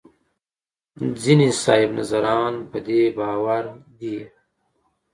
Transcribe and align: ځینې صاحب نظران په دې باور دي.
ځینې 1.21 1.47
صاحب 1.63 1.89
نظران 1.99 2.53
په 2.69 2.77
دې 2.87 3.01
باور 3.17 3.63
دي. 3.99 4.17